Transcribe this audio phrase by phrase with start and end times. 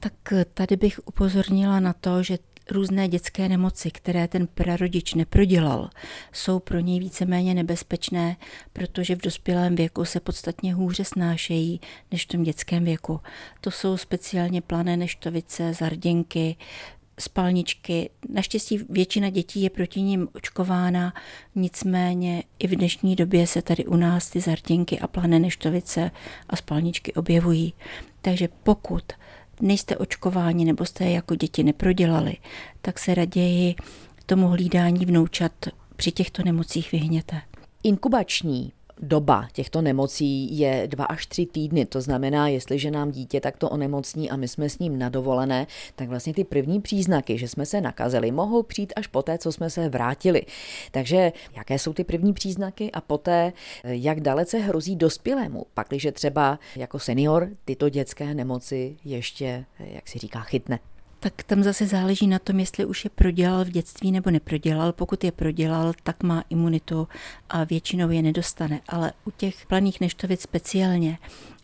[0.00, 0.12] Tak
[0.54, 2.38] tady bych upozornila na to, že
[2.70, 5.90] různé dětské nemoci, které ten prarodič neprodělal,
[6.32, 8.36] jsou pro něj víceméně nebezpečné,
[8.72, 11.80] protože v dospělém věku se podstatně hůře snášejí
[12.12, 13.20] než v tom dětském věku.
[13.60, 16.56] To jsou speciálně plané neštovice, zarděnky,
[17.20, 18.10] spalničky.
[18.28, 21.14] Naštěstí většina dětí je proti ním očkována,
[21.54, 26.10] nicméně i v dnešní době se tady u nás ty zarděnky a plané neštovice
[26.48, 27.74] a spalničky objevují.
[28.20, 29.02] Takže pokud
[29.60, 32.36] nejste očkováni nebo jste jako děti neprodělali,
[32.82, 33.74] tak se raději
[34.26, 35.52] tomu hlídání vnoučat
[35.96, 37.40] při těchto nemocích vyhněte.
[37.82, 41.86] Inkubační doba těchto nemocí je dva až tři týdny.
[41.86, 45.66] To znamená, jestliže nám dítě takto onemocní a my jsme s ním na dovolené,
[45.96, 49.70] tak vlastně ty první příznaky, že jsme se nakazili, mohou přijít až poté, co jsme
[49.70, 50.42] se vrátili.
[50.90, 53.52] Takže jaké jsou ty první příznaky a poté,
[53.84, 60.40] jak dalece hrozí dospělému, pakliže třeba jako senior tyto dětské nemoci ještě, jak si říká,
[60.40, 60.78] chytne.
[61.20, 64.92] Tak tam zase záleží na tom, jestli už je prodělal v dětství nebo neprodělal.
[64.92, 67.08] Pokud je prodělal, tak má imunitu
[67.48, 68.80] a většinou je nedostane.
[68.88, 71.18] Ale u těch planých neštovic speciálně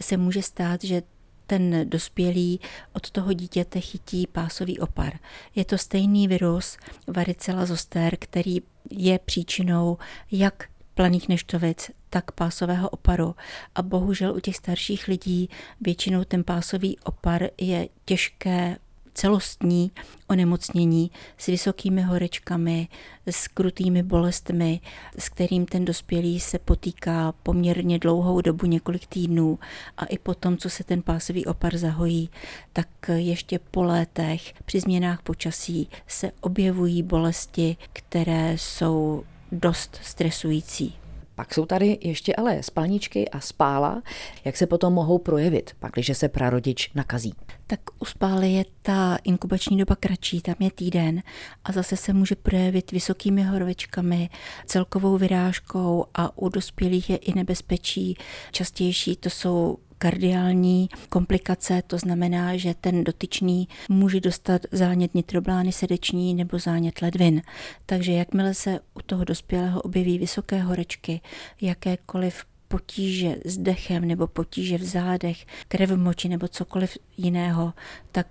[0.00, 1.02] se může stát, že
[1.46, 2.60] ten dospělý
[2.92, 5.18] od toho dítěte chytí pásový opar.
[5.54, 6.76] Je to stejný virus
[7.06, 8.58] varicela zoster, který
[8.90, 9.98] je příčinou
[10.30, 13.34] jak planých neštovic, tak pásového oparu.
[13.74, 15.48] A bohužel u těch starších lidí
[15.80, 18.76] většinou ten pásový opar je těžké
[19.14, 19.90] celostní
[20.26, 22.88] onemocnění s vysokými horečkami,
[23.26, 24.80] s krutými bolestmi,
[25.18, 29.58] s kterým ten dospělý se potýká poměrně dlouhou dobu, několik týdnů
[29.96, 32.30] a i potom, co se ten pásový opar zahojí,
[32.72, 40.99] tak ještě po létech při změnách počasí se objevují bolesti, které jsou dost stresující.
[41.40, 44.02] Pak jsou tady ještě ale spalničky a spála.
[44.44, 47.34] Jak se potom mohou projevit, pak, když se prarodič nakazí?
[47.66, 51.22] Tak u spály je ta inkubační doba kratší, tam je týden
[51.64, 54.28] a zase se může projevit vysokými horvečkami,
[54.66, 58.16] celkovou vyrážkou a u dospělých je i nebezpečí.
[58.52, 66.34] Častější to jsou kardiální komplikace, to znamená, že ten dotyčný může dostat zánět nitroblány srdeční
[66.34, 67.42] nebo zánět ledvin.
[67.86, 71.20] Takže jakmile se toho dospělého objeví vysoké horečky,
[71.60, 77.72] jakékoliv potíže s dechem nebo potíže v zádech, krev v moči nebo cokoliv jiného,
[78.12, 78.26] tak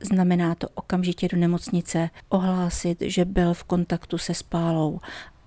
[0.00, 5.00] znamená to okamžitě do nemocnice ohlásit, že byl v kontaktu se spálou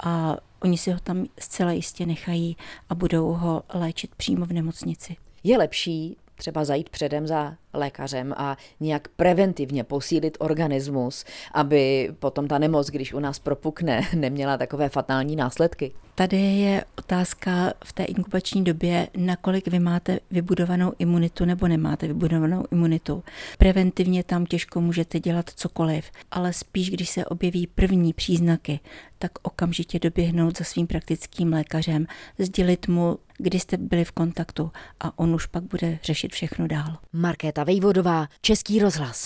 [0.03, 2.57] a oni si ho tam zcela jistě nechají
[2.89, 5.15] a budou ho léčit přímo v nemocnici.
[5.43, 12.57] Je lepší třeba zajít předem za lékařem a nějak preventivně posílit organismus, aby potom ta
[12.57, 15.93] nemoc, když u nás propukne, neměla takové fatální následky?
[16.19, 22.63] Tady je otázka v té inkubační době, nakolik vy máte vybudovanou imunitu nebo nemáte vybudovanou
[22.71, 23.23] imunitu.
[23.57, 28.79] Preventivně tam těžko můžete dělat cokoliv, ale spíš, když se objeví první příznaky,
[29.19, 32.05] tak okamžitě doběhnout za svým praktickým lékařem,
[32.39, 36.97] sdělit mu, kdy jste byli v kontaktu a on už pak bude řešit všechno dál.
[37.13, 39.25] Markéta Vejvodová, Český rozhlas.